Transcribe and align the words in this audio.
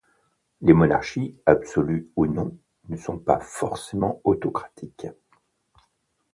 Les 0.61 0.73
monarchies, 0.73 1.37
absolues 1.45 2.09
ou 2.15 2.25
non, 2.25 2.57
ne 2.89 2.97
sont 2.97 3.19
pas 3.19 3.39
forcément 3.39 4.19
autocratiques. 4.23 5.05